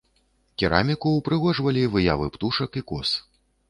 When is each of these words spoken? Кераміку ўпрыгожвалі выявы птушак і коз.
Кераміку 0.61 1.13
ўпрыгожвалі 1.19 1.87
выявы 1.99 2.35
птушак 2.35 2.71
і 2.85 2.89
коз. 2.93 3.19